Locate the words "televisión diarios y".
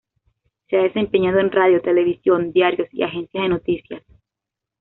1.79-3.03